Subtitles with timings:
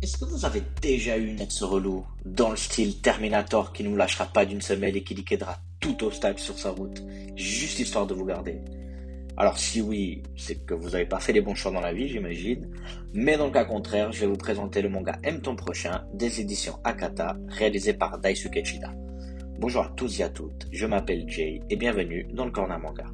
[0.00, 3.88] Est-ce que vous avez déjà eu une ex relou dans le style Terminator qui ne
[3.88, 7.02] vous lâchera pas d'une semelle et qui liquidera tout obstacle sur sa route,
[7.34, 8.60] juste histoire de vous garder?
[9.36, 12.08] Alors si oui, c'est que vous n'avez pas fait les bons choix dans la vie,
[12.08, 12.70] j'imagine.
[13.12, 16.40] Mais dans le cas contraire, je vais vous présenter le manga M ton prochain des
[16.40, 18.92] éditions Akata, réalisé par Daisuke Chida.
[19.58, 23.06] Bonjour à tous et à toutes, je m'appelle Jay et bienvenue dans le Corner Manga.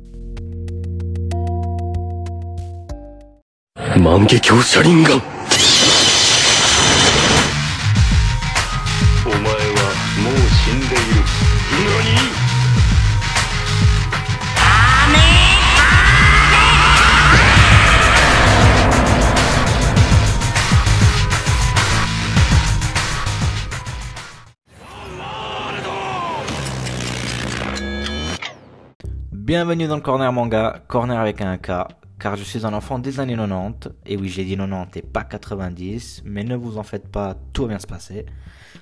[29.32, 31.86] Bienvenue dans le Corner Manga, Corner avec un K,
[32.18, 35.22] car je suis un enfant des années 90, et oui j'ai dit 90 et pas
[35.22, 38.26] 90, mais ne vous en faites pas, tout va bien se passer.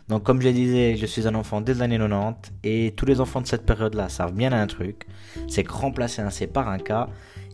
[0.09, 3.41] Donc comme je disais, je suis un enfant des années 90, et tous les enfants
[3.41, 5.07] de cette période-là savent bien un truc,
[5.49, 7.09] c'est que remplacer un C par un K,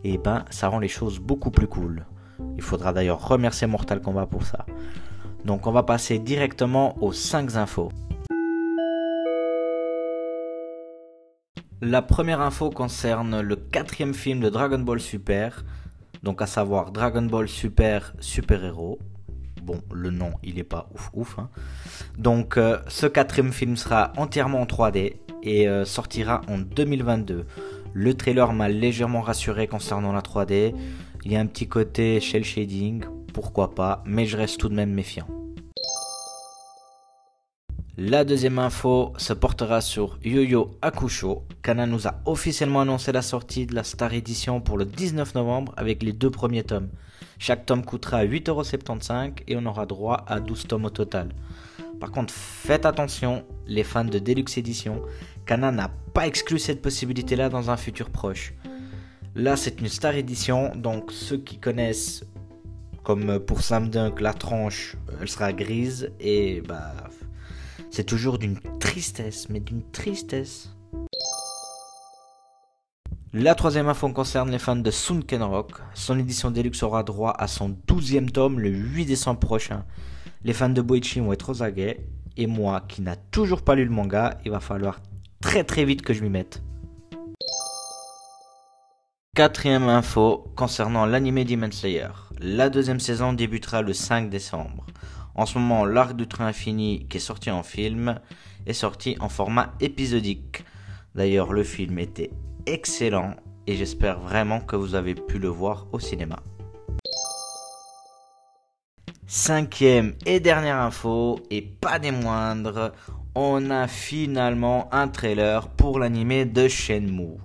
[0.04, 2.06] et ben ça rend les choses beaucoup plus cool.
[2.56, 4.64] Il faudra d'ailleurs remercier Mortal Kombat pour ça.
[5.44, 7.90] Donc on va passer directement aux 5 infos.
[11.80, 15.64] La première info concerne le quatrième film de Dragon Ball Super,
[16.24, 18.98] donc à savoir Dragon Ball Super Super Héros.
[19.68, 21.38] Bon, le nom, il est pas ouf ouf.
[21.38, 21.50] hein.
[22.16, 27.44] Donc euh, ce quatrième film sera entièrement en 3D et euh, sortira en 2022.
[27.92, 30.74] Le trailer m'a légèrement rassuré concernant la 3D.
[31.26, 34.74] Il y a un petit côté shell shading, pourquoi pas, mais je reste tout de
[34.74, 35.28] même méfiant.
[38.00, 41.42] La deuxième info se portera sur Yo-Yo Hakusho.
[41.62, 45.74] Kana nous a officiellement annoncé la sortie de la Star Edition pour le 19 novembre
[45.76, 46.90] avec les deux premiers tomes.
[47.40, 51.30] Chaque tome coûtera 8,75€ et on aura droit à 12 tomes au total.
[51.98, 55.02] Par contre, faites attention, les fans de Deluxe Edition,
[55.44, 58.54] Kana n'a pas exclu cette possibilité-là dans un futur proche.
[59.34, 62.24] Là, c'est une Star Edition, donc ceux qui connaissent,
[63.02, 66.94] comme pour Slam Dunk, la tranche, elle sera grise et bah
[67.90, 70.70] c'est toujours d'une tristesse, mais d'une tristesse.
[73.34, 75.72] La troisième info concerne les fans de Sunken Rock.
[75.94, 79.84] Son édition Deluxe aura droit à son 12e tome le 8 décembre prochain.
[80.44, 82.06] Les fans de Boichi vont être aux aguets.
[82.36, 85.00] Et moi, qui n'a toujours pas lu le manga, il va falloir
[85.40, 86.62] très très vite que je m'y mette.
[89.34, 92.08] Quatrième info concernant l'anime Demon Slayer.
[92.40, 94.86] La deuxième saison débutera le 5 décembre.
[95.38, 98.18] En ce moment, l'arc du train infini qui est sorti en film
[98.66, 100.64] est sorti en format épisodique.
[101.14, 102.32] D'ailleurs, le film était
[102.66, 103.36] excellent
[103.68, 106.40] et j'espère vraiment que vous avez pu le voir au cinéma.
[109.28, 112.92] Cinquième et dernière info, et pas des moindres,
[113.36, 117.38] on a finalement un trailer pour l'animé de Shenmue.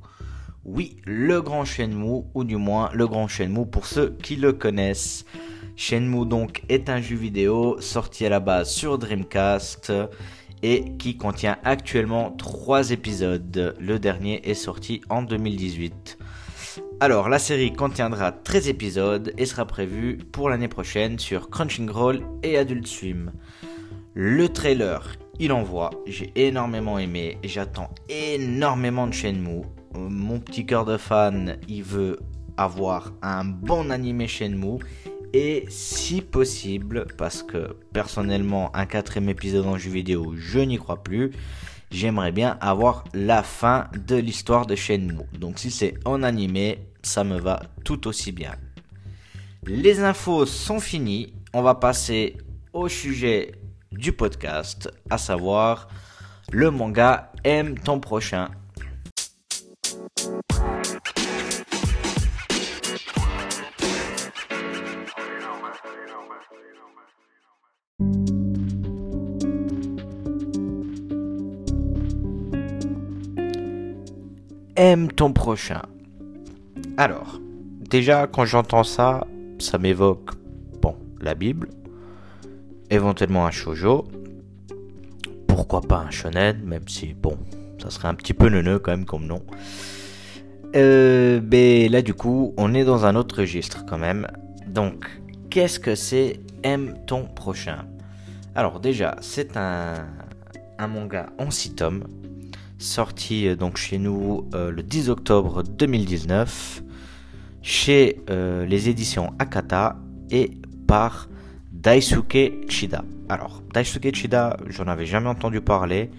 [0.65, 5.25] Oui, le grand Shenmue, ou du moins le grand Shenmue pour ceux qui le connaissent.
[5.75, 9.91] Shenmue donc est un jeu vidéo sorti à la base sur Dreamcast
[10.61, 13.75] et qui contient actuellement 3 épisodes.
[13.79, 16.17] Le dernier est sorti en 2018.
[16.99, 22.57] Alors la série contiendra 13 épisodes et sera prévue pour l'année prochaine sur Crunchyroll et
[22.57, 23.31] Adult Swim.
[24.13, 29.63] Le trailer, il envoie, j'ai énormément aimé, j'attends énormément de Shenmue.
[29.95, 32.19] Euh, Mon petit cœur de fan, il veut
[32.55, 34.79] avoir un bon animé Shenmue
[35.33, 41.01] et si possible, parce que personnellement un quatrième épisode en jeu vidéo, je n'y crois
[41.01, 41.31] plus,
[41.89, 45.25] j'aimerais bien avoir la fin de l'histoire de Shenmue.
[45.39, 48.53] Donc si c'est en animé, ça me va tout aussi bien.
[49.65, 52.37] Les infos sont finies, on va passer
[52.73, 53.53] au sujet
[53.91, 55.87] du podcast, à savoir
[56.51, 58.49] le manga Aime ton prochain.
[74.85, 75.83] Aime ton prochain.
[76.97, 77.39] Alors,
[77.89, 79.25] déjà quand j'entends ça,
[79.57, 80.31] ça m'évoque
[80.81, 81.69] bon, la Bible,
[82.89, 84.03] éventuellement un shojo,
[85.47, 87.37] pourquoi pas un shonen, même si bon,
[87.81, 89.41] ça serait un petit peu neuneux quand même comme nom.
[90.75, 94.27] Euh, mais là du coup, on est dans un autre registre quand même.
[94.67, 95.05] Donc,
[95.49, 97.85] qu'est-ce que c'est Aime ton prochain?
[98.53, 99.93] Alors déjà, c'est un,
[100.77, 102.03] un manga en 6 tomes,
[102.83, 106.83] sorti euh, donc chez nous euh, le 10 octobre 2019,
[107.61, 109.97] chez euh, les éditions Akata
[110.29, 110.51] et
[110.87, 111.29] par
[111.71, 113.03] Daisuke Chida.
[113.29, 116.11] Alors, Daisuke Chida, j'en avais jamais entendu parler.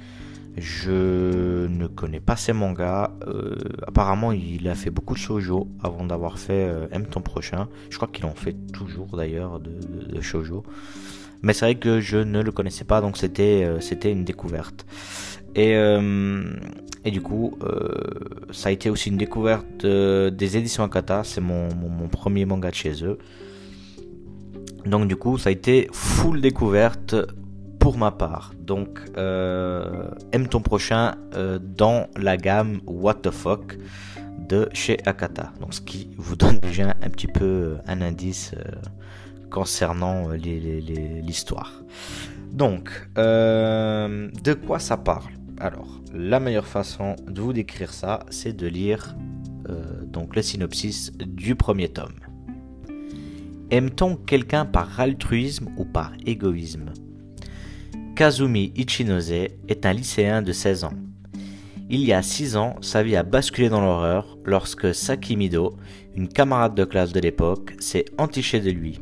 [0.56, 3.10] Je ne connais pas ses mangas.
[3.88, 7.68] Apparemment, il a fait beaucoup de shoujo avant d'avoir fait M ton prochain.
[7.90, 9.72] Je crois qu'il en fait toujours d'ailleurs de,
[10.14, 10.62] de, shoujo.
[11.42, 13.72] Mais c'est vrai que je ne le connaissais pas, donc c'était
[14.04, 14.86] une découverte.
[15.54, 15.72] Et,
[17.04, 17.58] et du coup,
[18.50, 21.22] ça a été aussi une découverte des éditions Akata.
[21.24, 21.68] C'est mon,
[22.10, 23.18] premier manga de chez eux.
[24.86, 27.14] Donc du coup, ça a été full découverte
[27.84, 28.54] pour ma part.
[28.58, 33.76] Donc, euh, aime ton prochain euh, dans la gamme What the fuck
[34.48, 35.52] de chez Akata.
[35.60, 38.54] Donc, ce qui vous donne déjà un petit peu euh, un indice
[39.50, 41.82] concernant l'histoire.
[42.52, 45.24] Donc, de quoi ça parle?
[45.58, 49.16] Alors, la meilleure façon de vous décrire ça, c'est de lire
[50.06, 52.14] donc le synopsis du premier tome.
[53.70, 56.92] Aime-t-on quelqu'un par altruisme ou par égoïsme?
[58.14, 60.92] Kazumi Ichinose est un lycéen de 16 ans.
[61.90, 65.74] Il y a 6 ans, sa vie a basculé dans l'horreur lorsque Sakimido,
[66.14, 69.00] une camarade de classe de l'époque, s'est entichée de lui.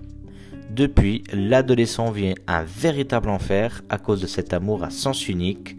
[0.70, 5.76] Depuis, l'adolescent vit un véritable enfer à cause de cet amour à sens unique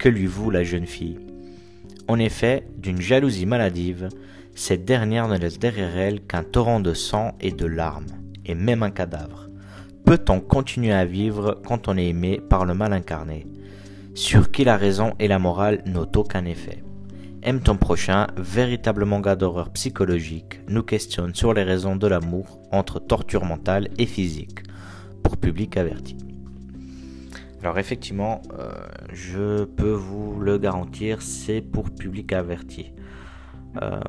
[0.00, 1.18] que lui voue la jeune fille.
[2.08, 4.08] En effet, d'une jalousie maladive,
[4.54, 8.10] cette dernière ne laisse derrière elle qu'un torrent de sang et de larmes,
[8.46, 9.48] et même un cadavre.
[10.06, 13.46] Peut-on continuer à vivre quand on est aimé par le mal incarné?
[14.14, 16.82] Sur qui la raison et la morale n'ont aucun effet.
[17.42, 23.00] Aime ton prochain, véritable manga d'horreur psychologique, nous questionne sur les raisons de l'amour entre
[23.00, 24.60] torture mentale et physique,
[25.22, 26.16] pour public averti.
[27.62, 28.72] Alors effectivement, euh,
[29.12, 32.92] je peux vous le garantir, c'est pour public averti.
[33.82, 34.00] Euh,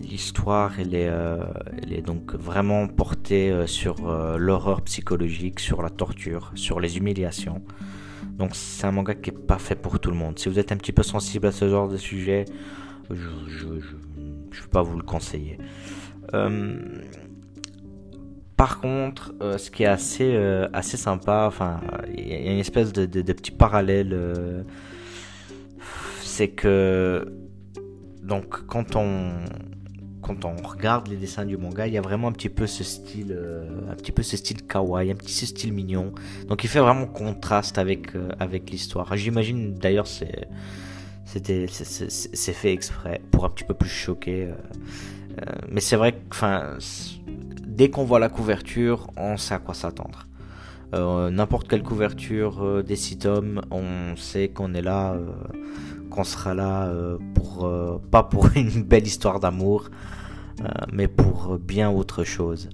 [0.00, 1.44] l'histoire euh,
[1.82, 3.96] elle est donc vraiment portée sur
[4.38, 7.60] l'horreur psychologique, sur la torture, sur les humiliations.
[8.38, 10.38] Donc c'est un manga qui est pas fait pour tout le monde.
[10.38, 12.44] Si vous êtes un petit peu sensible à ce genre de sujet,
[13.10, 15.58] je ne vais pas vous le conseiller.
[18.58, 20.36] Par contre, ce qui est assez,
[20.74, 21.80] assez sympa, enfin,
[22.14, 24.14] il y a une espèce de, petit parallèle,
[26.22, 27.26] c'est que
[28.22, 29.30] donc quand on,
[30.20, 32.84] quand on regarde les dessins du manga, il y a vraiment un petit peu ce
[32.84, 36.12] style, euh, un petit peu ce style kawaii, un petit ce style mignon.
[36.48, 39.16] Donc il fait vraiment contraste avec euh, avec l'histoire.
[39.16, 40.48] J'imagine d'ailleurs c'est
[41.24, 44.48] c'était c'est fait exprès pour un petit peu plus choquer.
[44.48, 46.76] Euh, mais c'est vrai que enfin
[47.78, 50.26] dès qu'on voit la couverture, on sait à quoi s'attendre.
[50.92, 55.16] N'importe quelle couverture des six tomes, on sait qu'on est là,
[56.10, 56.90] qu'on sera là
[57.34, 57.70] pour
[58.10, 59.90] pas pour une belle histoire d'amour,
[60.60, 62.68] euh, mais pour bien autre chose.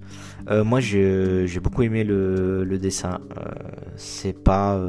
[0.51, 3.21] Euh, moi, j'ai beaucoup aimé le, dessin.
[3.37, 3.43] Euh,
[3.97, 4.81] c'est pas,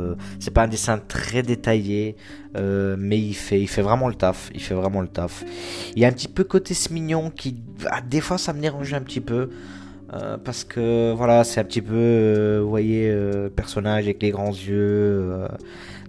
[0.53, 2.15] pas un dessin très détaillé,
[2.55, 4.49] mais il fait, il fait vraiment le taf.
[4.53, 5.43] Il fait vraiment le taf.
[5.95, 8.61] Il y a un petit peu côté ce mignon qui, ah, des fois, ça me
[8.61, 9.49] dérange un petit peu.
[10.43, 13.13] Parce que voilà, c'est un petit peu, vous voyez,
[13.55, 15.47] personnage avec les grands yeux.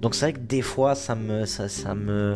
[0.00, 2.34] donc c'est vrai que des fois, ça me, ça, me,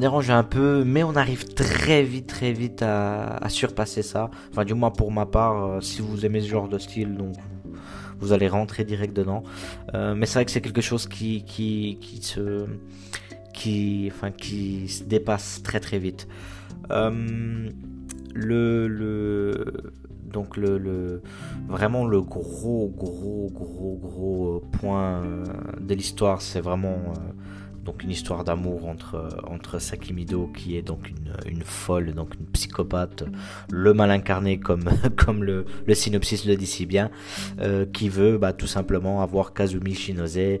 [0.00, 4.30] dérange un peu, mais on arrive très vite, très vite à, surpasser ça.
[4.50, 7.34] Enfin, du moins pour ma part, euh, si vous aimez ce genre de style, donc
[8.20, 9.42] vous, allez rentrer direct dedans.
[9.94, 12.66] Euh, mais c'est vrai que c'est quelque chose qui, qui, qui se,
[15.04, 16.28] dépasse très, très vite.
[16.90, 17.68] Euh,
[18.34, 19.92] le, le,
[20.32, 21.22] donc le, le,
[21.68, 25.22] vraiment le gros, gros, gros, gros point
[25.80, 27.14] de l'histoire, c'est vraiment
[27.88, 32.44] donc une histoire d'amour entre, entre Sakimido qui est donc une, une, folle, donc une
[32.48, 33.24] psychopathe,
[33.70, 37.10] le mal incarné comme, comme le, le synopsis le dit si bien,
[37.60, 40.58] euh, qui veut bah, tout simplement avoir Kazumi Shinose euh,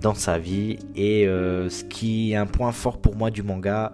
[0.00, 3.92] dans sa vie et euh, ce qui est un point fort pour moi du manga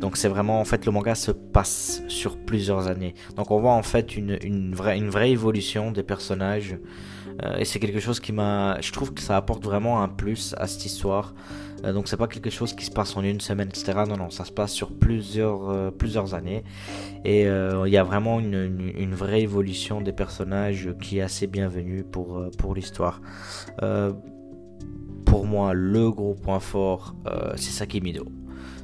[0.00, 3.74] donc c'est vraiment en fait le manga se passe sur plusieurs années donc on voit
[3.74, 6.78] en fait une, une, vraie, une vraie évolution des personnages
[7.42, 8.80] euh, et c'est quelque chose qui m'a.
[8.80, 11.34] Je trouve que ça apporte vraiment un plus à cette histoire.
[11.84, 13.92] Euh, donc c'est pas quelque chose qui se passe en une semaine, etc.
[14.08, 16.62] Non, non, ça se passe sur plusieurs, euh, plusieurs années.
[17.24, 22.04] Et il y a vraiment une, une, vraie évolution des personnages qui est assez bienvenue
[22.04, 23.22] pour, pour l'histoire.
[25.34, 27.16] Pour moi, le gros point fort,
[27.56, 28.26] c'est Sakimido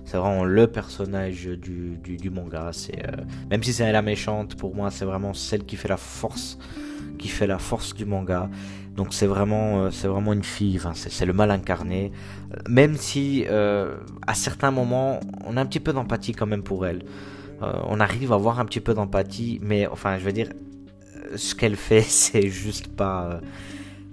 [0.04, 2.71] c'est vraiment le personnage du, du, manga.
[2.73, 3.00] C'est
[3.49, 6.59] même si c'est la méchante, pour moi, c'est vraiment celle qui fait la force
[7.21, 8.49] qui fait la force du manga.
[8.97, 12.11] Donc c'est vraiment, euh, c'est vraiment une fille, c'est le mal incarné.
[12.52, 16.62] Euh, même si euh, à certains moments, on a un petit peu d'empathie quand même
[16.62, 17.02] pour elle.
[17.61, 20.49] on arrive à avoir un petit peu d'empathie, mais enfin, je veux dire,
[21.37, 23.40] ce qu'elle fait, c'est juste pas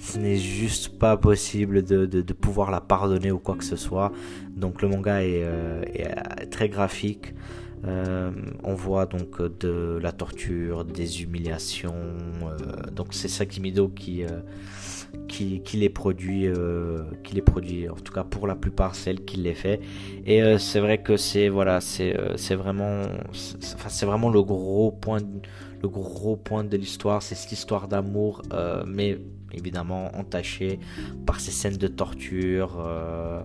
[0.08, 4.12] ce n'est juste pas possible de, de, pouvoir la pardonner ou quoi que ce soit.
[4.56, 7.34] Donc le manga est, euh, est très graphique.
[7.86, 8.32] Euh,
[8.64, 11.94] on voit donc de la torture, des humiliations.
[11.94, 14.24] Euh, donc c'est Sakimido qui,
[15.28, 16.48] qui, qui, les produit,
[17.24, 17.90] qui les produit.
[17.90, 19.82] En tout cas pour la plupart celle qui les fait.
[20.26, 23.02] Et c'est vrai que c'est voilà, c'est vraiment,
[23.34, 25.20] c'est vraiment le gros point,
[25.82, 27.22] le gros point de l'histoire.
[27.22, 28.42] C'est cette histoire d'amour,
[28.88, 29.20] mais
[29.54, 30.80] évidemment entaché
[31.26, 33.42] par ces scènes de torture euh,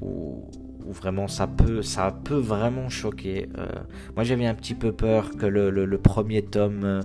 [0.00, 0.48] où,
[0.86, 3.48] vraiment ça peut, ça peut vraiment choquer.
[3.56, 3.66] Euh,
[4.14, 7.00] moi j'avais un petit peu peur que le, premier tome, euh,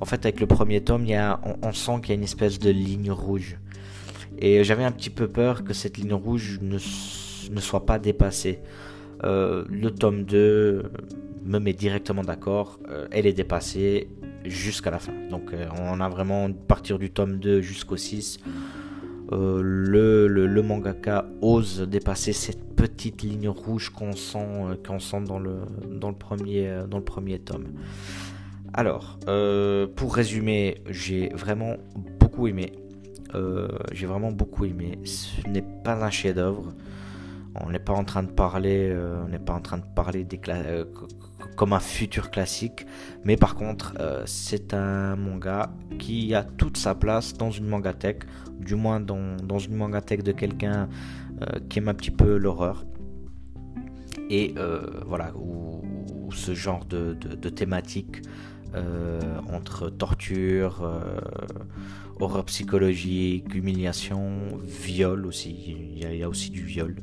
[0.00, 2.24] en fait avec le premier tome, il y a, on, sent qu'il y a une
[2.24, 3.56] espèce de ligne rouge.
[4.38, 6.78] Et j'avais un petit peu peur que cette ligne rouge ne,
[7.54, 8.60] ne soit pas dépassée.
[9.22, 10.90] Le tome 2
[11.44, 12.78] me met directement d'accord,
[13.10, 14.08] elle est dépassée,
[14.44, 15.12] jusqu'à la fin.
[15.30, 18.38] Donc euh, on a vraiment partir du tome 2 jusqu'au 6.
[19.32, 25.20] Euh, le, le, mangaka ose dépasser cette petite ligne rouge qu'on sent, euh, qu'on sent
[25.20, 25.58] dans, le,
[25.88, 27.68] dans, le premier, dans le premier tome.
[28.72, 29.18] Alors,
[29.96, 31.76] pour résumer, j'ai vraiment
[32.20, 32.72] beaucoup aimé.
[33.92, 34.98] j'ai vraiment beaucoup aimé.
[35.04, 36.72] Ce n'est pas un chef-d'œuvre.
[37.54, 39.38] On n'est pas en train de parler, on n'est
[41.56, 42.86] comme un futur classique.
[43.24, 48.24] Mais par contre, euh, c'est un manga qui a toute sa place dans une mangatech,
[48.58, 50.88] du moins dans, dans une mangatech de quelqu'un
[51.42, 52.86] euh, qui aime un petit peu l'horreur.
[54.30, 55.82] Et euh, voilà, où,
[56.32, 57.14] ce genre de,
[57.50, 58.22] thématique
[59.52, 60.88] entre torture,
[62.18, 66.96] horreur psychologique, humiliation, viol aussi, il y, a, aussi du viol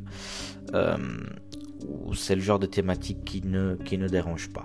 [2.15, 4.63] c'est le genre de thématique qui ne, qui ne dérange pas.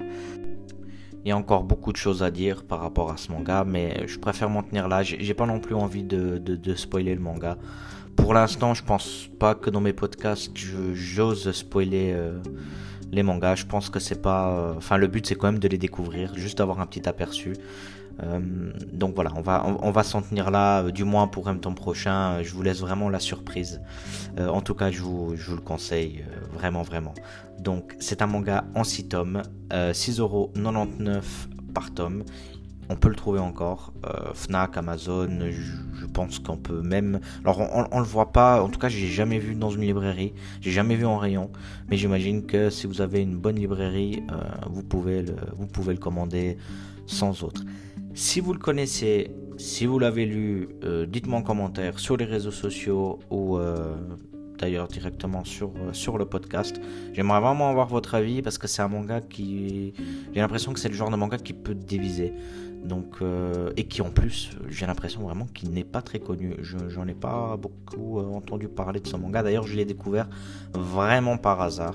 [1.24, 4.06] Il y a encore beaucoup de choses à dire par rapport à ce manga, mais
[4.08, 5.02] je préfère m'en tenir là.
[5.02, 7.58] J'ai pas non plus envie de, de, spoiler le manga.
[8.16, 10.52] Pour l'instant, je pense pas que dans mes podcasts,
[10.94, 12.40] j'ose spoiler euh,
[13.12, 13.56] les mangas.
[13.56, 14.50] Je pense que c'est pas.
[14.50, 17.54] Euh, enfin, le but c'est quand même de les découvrir, juste d'avoir un petit aperçu.
[18.22, 18.40] Euh,
[18.92, 21.74] donc voilà, on va, on, va s'en tenir là, euh, du moins pour un temps
[21.74, 22.42] prochain.
[22.42, 23.80] Je vous laisse vraiment la surprise.
[24.38, 27.14] en tout cas, je vous, je vous le conseille vraiment, vraiment.
[27.58, 31.22] Donc, c'est un manga en 6 tomes, 6,99€
[31.74, 32.24] par tome.
[32.88, 33.92] On peut le trouver encore.
[34.34, 37.20] Fnac, Amazon, je, pense qu'on peut même.
[37.44, 38.62] Alors, on, on, le voit pas.
[38.62, 40.34] En tout cas, j'ai jamais vu dans une librairie.
[40.60, 41.50] J'ai jamais vu en rayon.
[41.88, 44.22] Mais j'imagine que si vous avez une bonne librairie,
[44.68, 46.58] vous pouvez le, vous pouvez le commander
[47.06, 47.62] sans autre.
[48.14, 52.50] Si vous le connaissez, si vous l'avez lu, euh, dites-moi en commentaire sur les réseaux
[52.50, 53.94] sociaux ou euh,
[54.58, 56.80] d'ailleurs directement sur, euh, sur le podcast.
[57.14, 59.94] J'aimerais vraiment avoir votre avis parce que c'est un manga qui.
[60.34, 62.32] J'ai l'impression que c'est le genre de manga qui peut diviser.
[62.84, 63.18] Donc,
[63.76, 66.54] et qui en plus, j'ai l'impression vraiment qu'il n'est pas très connu.
[66.60, 69.42] Je, j'en ai pas beaucoup entendu parler de ce manga.
[69.42, 70.28] D'ailleurs, je l'ai découvert
[70.74, 71.94] vraiment par hasard.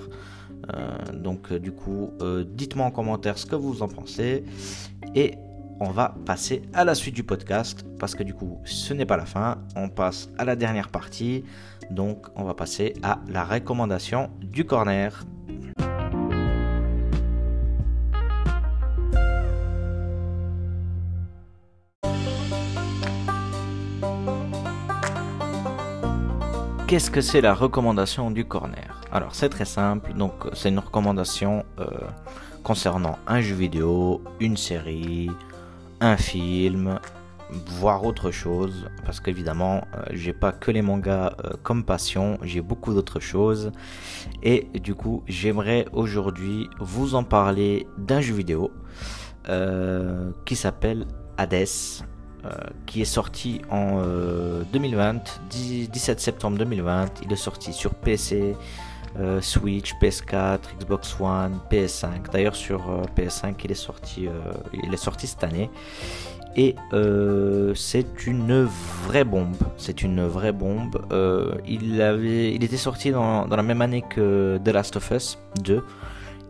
[1.14, 2.12] donc, du coup,
[2.48, 4.46] dites-moi en commentaire ce que vous en pensez.
[5.14, 5.34] Et
[5.80, 9.18] on va passer à la suite du podcast parce que du coup ce n'est pas
[9.18, 11.44] la fin, on passe à la dernière partie,
[11.92, 15.24] donc on va passer à la recommandation du corner.
[26.88, 29.02] Qu'est-ce que c'est la recommandation du corner?
[29.12, 31.86] Alors c'est très simple, donc c'est une recommandation euh,
[32.64, 35.30] concernant un jeu vidéo, une série,
[36.00, 36.98] un film,
[37.52, 42.62] voir autre chose, parce qu'évidemment, euh, j'ai pas que les mangas euh, comme passion, j'ai
[42.62, 43.74] beaucoup d'autres choses.
[44.42, 48.72] Et du coup, j'aimerais aujourd'hui vous en parler d'un jeu vidéo
[50.46, 51.06] qui s'appelle
[51.38, 51.68] Hades,
[52.86, 54.02] qui est sorti en
[54.72, 57.22] 2020, 17 septembre 2020.
[57.24, 58.56] Il est sorti sur PC,
[59.42, 62.32] Switch, PS4, Xbox One, PS5.
[62.32, 64.28] D'ailleurs sur PS5 il est sorti,
[64.74, 65.70] il est sorti cette année.
[66.56, 66.76] Et
[67.76, 68.68] c'est une
[69.06, 69.56] vraie bombe.
[69.78, 71.06] C'est une vraie bombe.
[71.68, 75.38] il, avait, il était sorti dans, dans, la même année que The Last of Us
[75.64, 75.84] 2.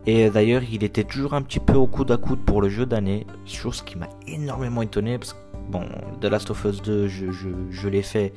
[0.06, 2.86] Et d'ailleurs, il était toujours un petit peu au coude à coude pour le jeu
[2.86, 3.26] d'année.
[3.44, 5.18] Chose qui m'a énormément étonné.
[5.18, 5.38] Parce que,
[5.68, 5.82] bon,
[6.20, 8.32] The Last of Us 2, je, l'ai fait.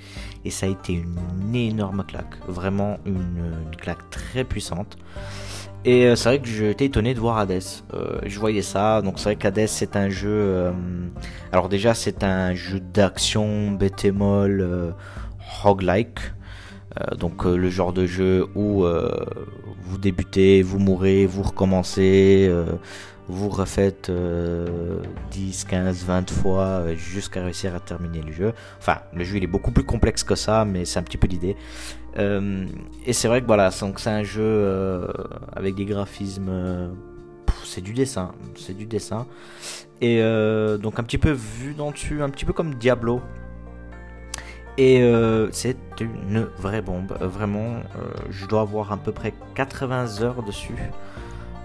[0.46, 2.36] Et ça a été une énorme claque.
[2.48, 4.98] Vraiment une, une claque très puissante.
[5.84, 7.64] Et euh, c'est vrai que j'étais étonné de voir Hades.
[7.94, 10.30] Euh, je voyais ça, donc c'est vrai qu'Hades c'est un jeu.
[10.30, 10.72] Euh,
[11.52, 14.92] alors déjà c'est un jeu d'action bétémol euh,
[15.64, 16.20] roguelike.
[17.18, 18.86] donc le genre de jeu où
[19.82, 22.52] vous débutez, vous mourrez, vous recommencez.
[23.28, 24.12] Vous refaites
[25.32, 28.54] 10, 15, 20 fois euh, jusqu'à réussir à terminer le jeu.
[28.78, 31.28] Enfin, le jeu il est beaucoup plus complexe que ça, mais c'est un petit peu
[31.28, 31.56] l'idée.
[32.18, 32.66] Euh,
[33.06, 35.08] et c'est vrai que voilà, c'est un jeu euh,
[35.54, 36.92] avec des graphismes.
[37.64, 39.26] c'est du dessin, c'est du dessin.
[40.02, 40.20] Et
[40.82, 43.22] donc un petit peu vu dans dessus, un petit peu comme Diablo.
[44.78, 45.04] Et
[45.52, 47.76] c'est une vraie bombe, vraiment.
[48.32, 50.74] je dois avoir à peu près 80 heures dessus.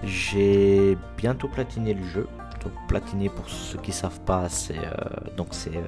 [0.06, 2.26] J'ai bientôt platiné le jeu.
[2.62, 4.90] Donc platiné pour ceux qui savent pas, c'est euh,
[5.36, 5.82] donc c'est euh,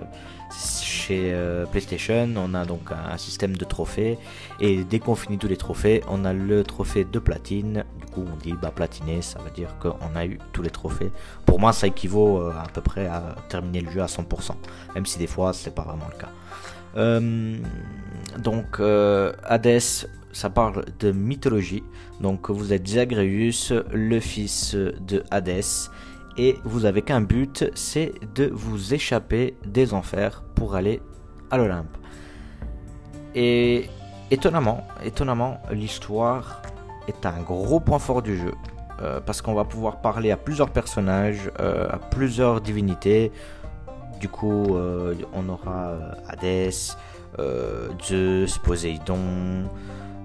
[0.80, 2.28] chez euh, PlayStation.
[2.36, 4.18] On a donc un, système de trophées
[4.60, 7.84] et dès qu'on finit tous les trophées, on a le trophée de platine.
[7.98, 11.10] Du coup, on dit bah platiner, ça veut dire qu'on a eu tous les trophées.
[11.46, 14.52] Pour moi, ça équivaut à peu près à terminer le jeu à 100%,
[14.94, 16.30] même si des fois c'est pas vraiment le cas.
[16.96, 19.80] Donc Hades
[20.32, 21.82] ça parle de mythologie.
[22.20, 25.90] Donc vous êtes Zagreus, le fils de Hadès,
[26.36, 31.02] et vous avez qu'un but, c'est de vous échapper des enfers pour aller
[31.50, 31.96] à l'Olympe.
[33.34, 33.86] Et
[34.30, 36.62] étonnamment, étonnamment, l'histoire
[37.08, 38.54] est un gros point fort du jeu.
[39.00, 43.30] Euh, parce qu'on va pouvoir parler à plusieurs personnages, euh, à plusieurs divinités.
[44.20, 45.94] Du coup, euh, on aura
[46.28, 46.96] Hadès,
[48.02, 49.68] Zeus, Poséidon,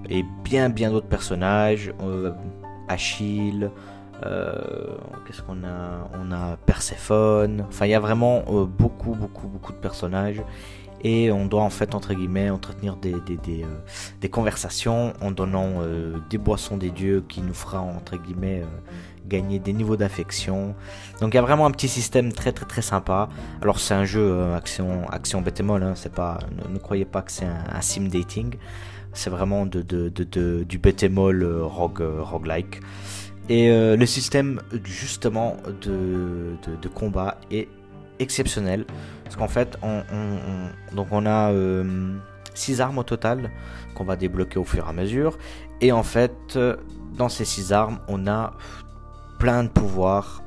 [0.09, 1.93] et bien bien d'autres personnages.
[2.01, 2.31] Euh,
[2.87, 3.71] Achille,
[4.25, 6.09] euh, qu'est-ce qu'on a?
[6.21, 7.65] On a Perséphone.
[7.67, 10.41] Enfin, il y a vraiment euh, beaucoup beaucoup beaucoup de personnages
[11.05, 13.65] et on doit en fait entre guillemets entretenir des, des, des,
[14.21, 15.81] des conversations en donnant
[16.29, 18.63] des boissons des dieux qui nous fera entre guillemets
[19.27, 20.75] gagner des niveaux d'affection.
[21.21, 23.29] Donc il y a vraiment un petit système très très très sympa.
[23.61, 26.39] Alors c'est un jeu action action bétémol, hein, c'est pas
[26.69, 28.55] ne, croyez pas que c'est un, sim dating.
[29.13, 29.81] C'est vraiment de,
[30.63, 32.81] du bétémol euh, rogue, euh, roguelike.
[33.47, 37.67] Et euh, le système justement de, de, combat est
[38.17, 38.85] exceptionnel.
[39.23, 40.01] Parce qu'en fait, on,
[40.95, 41.51] donc on a
[42.53, 43.51] 6 armes au total
[43.95, 45.37] qu'on va débloquer au fur et à mesure.
[45.81, 46.57] Et en fait,
[47.17, 48.53] dans ces 6 armes, on a
[49.43, 50.41] plein de pouvoirs,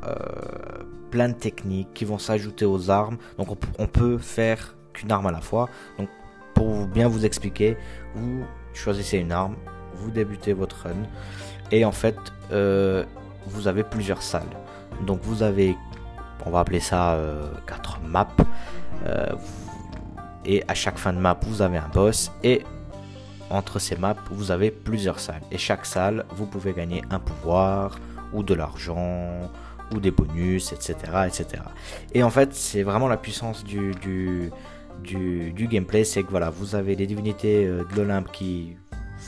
[1.10, 3.18] plein de techniques qui vont s'ajouter aux armes.
[3.36, 5.68] Donc on, peut faire qu'une arme à la fois.
[5.98, 6.08] Donc
[6.54, 7.76] pour bien vous expliquer,
[8.14, 9.54] vous choisissez une arme,
[9.96, 11.02] vous débutez votre run,
[11.70, 12.16] et en fait,
[12.52, 13.04] euh,
[13.46, 14.56] vous avez plusieurs salles.
[15.06, 15.76] Donc vous avez,
[16.46, 17.20] on va appeler ça
[17.66, 18.28] 4 euh, maps,
[19.04, 19.26] euh,
[20.46, 22.62] et à chaque fin de map, vous avez un boss, et
[23.50, 25.42] entre ces maps, vous avez plusieurs salles.
[25.50, 27.98] Et chaque salle, vous pouvez gagner un pouvoir,
[28.32, 29.50] ou de l'argent,
[29.94, 30.94] ou des bonus, etc.
[31.26, 31.62] etc.
[32.12, 34.50] Et en fait, c'est vraiment la puissance du, du
[35.02, 38.76] du, gameplay, c'est que voilà, vous avez des divinités euh, de l'Olympe qui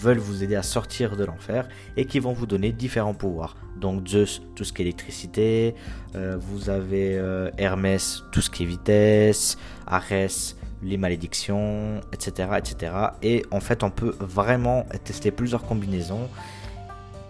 [0.01, 3.57] veulent vous aider à sortir de l'enfer et qui vont vous donner différents pouvoirs.
[3.77, 5.75] Donc Zeus, tout ce qui est électricité,
[6.15, 9.57] euh, vous avez euh, Hermès, tout ce qui est vitesse,
[9.87, 12.93] Arès, les malédictions, etc., etc.
[13.23, 16.29] Et en fait, on peut vraiment tester plusieurs combinaisons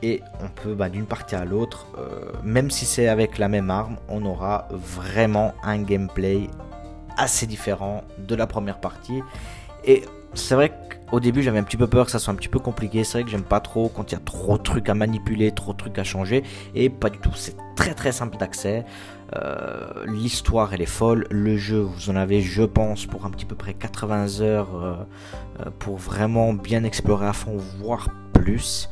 [0.03, 1.87] et on peut bah, d'une partie à l'autre,
[2.45, 6.49] même si c'est avec la même arme, on aura vraiment un gameplay
[7.17, 9.23] assez différent de la première partie.
[9.85, 10.73] Et c'est vrai
[11.11, 13.05] qu'au début j'avais un petit peu peur que ça soit un petit peu compliqué.
[13.05, 15.53] C'est vrai que j'aime pas trop quand il y a trop de trucs à manipuler,
[15.53, 16.43] trop de trucs à changer.
[16.75, 18.85] Et pas du tout, c'est très très simple d'accès.
[19.37, 21.27] Euh, l'histoire elle est folle.
[21.31, 24.95] Le jeu, vous en avez, je pense, pour un petit peu près 80 heures euh,
[25.61, 28.89] euh, pour vraiment bien explorer à fond, voire plus.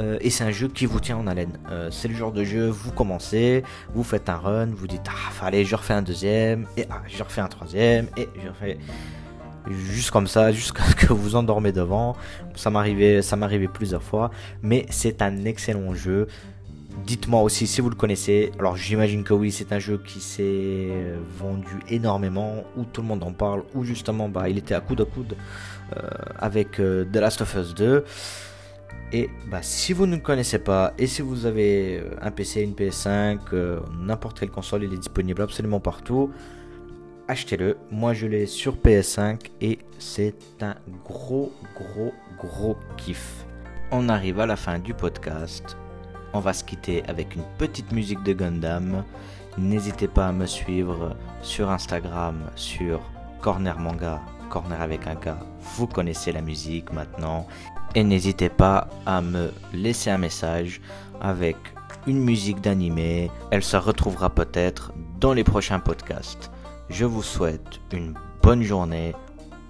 [0.00, 1.58] Euh, et c'est un jeu qui vous tient en haleine.
[1.70, 3.62] Euh, c'est le genre de jeu, vous commencez,
[3.94, 7.22] vous faites un run, vous dites ah fallait je refais un deuxième, et ah je
[7.22, 8.78] refais un troisième, et je refais
[9.70, 12.16] juste comme ça, jusqu'à ce que vous endormez devant.
[12.54, 14.30] Ça m'arrivait, ça m'arrivait plusieurs fois,
[14.62, 16.26] mais c'est un excellent jeu.
[17.06, 18.52] Dites-moi aussi si vous le connaissez.
[18.58, 20.88] Alors j'imagine que oui, c'est un jeu qui s'est
[21.38, 25.00] vendu énormément, où tout le monde en parle, où justement bah, il était à coude
[25.00, 25.36] à coude
[25.96, 26.00] euh,
[26.38, 28.04] avec The Last of Us 2.
[29.14, 32.72] Et bah, si vous ne connaissez pas, et si vous avez euh, un PC, une
[32.72, 36.32] PS5, euh, n'importe quelle console, il est disponible absolument partout,
[37.28, 37.76] achetez-le.
[37.92, 40.74] Moi je l'ai sur PS5 et c'est un
[41.04, 43.46] gros, gros, gros kiff.
[43.92, 45.76] On arrive à la fin du podcast.
[46.32, 49.04] On va se quitter avec une petite musique de Gundam.
[49.56, 53.00] N'hésitez pas à me suivre sur Instagram, sur
[53.40, 55.28] Corner Manga, Corner avec un K.
[55.76, 57.46] Vous connaissez la musique maintenant.
[57.94, 60.80] Et n'hésitez pas à me laisser un message
[61.20, 61.56] avec
[62.06, 63.30] une musique d'animé.
[63.50, 66.50] Elle se retrouvera peut-être dans les prochains podcasts.
[66.88, 69.14] Je vous souhaite une bonne journée,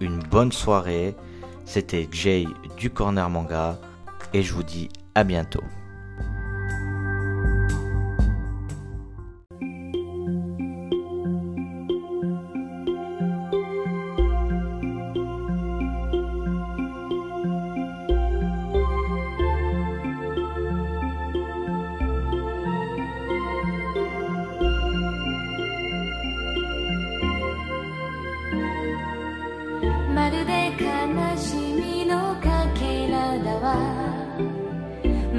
[0.00, 1.14] une bonne soirée.
[1.66, 3.78] C'était Jay du Corner Manga
[4.32, 5.62] et je vous dis à bientôt.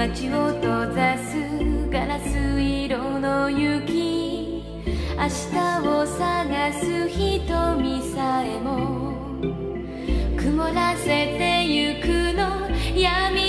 [0.07, 4.63] 街を閉ざすガラス色の雪。
[5.17, 9.15] 明日を探す瞳さえも。
[10.37, 13.44] 曇らせてゆくの闇